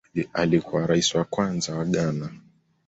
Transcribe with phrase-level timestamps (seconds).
[0.33, 2.29] Alikuwa Rais wa kwanza wa Ghana